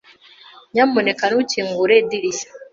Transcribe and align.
Nyamuneka 0.73 1.23
ntukingure 1.27 1.93
idirishya. 2.01 2.49